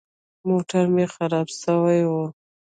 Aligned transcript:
موټر 0.47 0.85
مې 0.93 1.05
خراب 1.13 1.47
سوى 1.61 2.01
و. 2.09 2.11